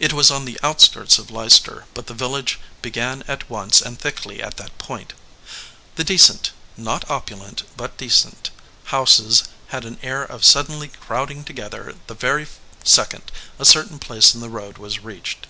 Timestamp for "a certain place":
13.60-14.34